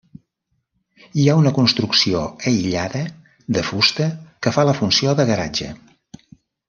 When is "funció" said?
4.81-5.15